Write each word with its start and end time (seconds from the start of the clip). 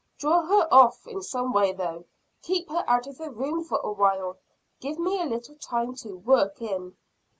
Draw 0.17 0.41
her 0.47 0.67
off 0.73 1.05
in 1.05 1.21
some 1.21 1.53
way 1.53 1.73
though 1.73 2.05
keep 2.41 2.69
her 2.71 2.83
out 2.87 3.05
of 3.05 3.19
the 3.19 3.29
room 3.29 3.63
for 3.63 3.77
awhile 3.81 4.39
give 4.79 4.97
me 4.97 5.21
a 5.21 5.25
little 5.27 5.57
time 5.57 5.93
to 5.97 6.17
work 6.17 6.59
in." 6.59 6.97